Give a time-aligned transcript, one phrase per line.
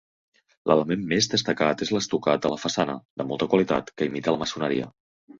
[0.69, 4.89] L'element més destacat és l'estucat de la façana, de molta qualitat, que imita la maçoneria.